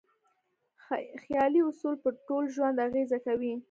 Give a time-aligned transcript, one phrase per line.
[1.23, 3.53] خیالي اصول په ټول ژوند اغېزه کوي.